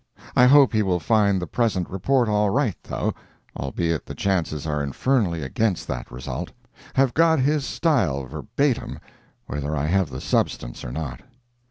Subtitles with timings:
[0.35, 3.13] I hope he will find the present report all right, though
[3.55, 6.51] (albeit the chances are infernally against that result)I
[6.95, 8.97] have got his style verbatim,
[9.45, 11.21] whether I have the substance or not.